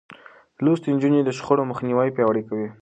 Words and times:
لوستې 0.63 0.89
نجونې 0.95 1.19
د 1.23 1.29
شخړو 1.37 1.69
مخنيوی 1.71 2.09
پياوړی 2.15 2.43
کوي. 2.49 2.67